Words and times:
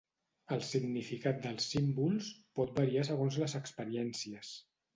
el 0.53 0.61
significat 0.69 1.43
dels 1.43 1.67
símbols 1.75 2.31
pot 2.61 2.73
variar 2.81 3.07
segons 3.11 3.41
les 3.45 3.57
experiències 3.63 4.53